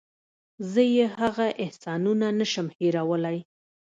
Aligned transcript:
زه 0.71 0.81
یې 0.95 1.05
هغه 1.19 1.47
احسانونه 1.63 2.27
نشم 2.39 2.67
هېرولی. 2.77 3.37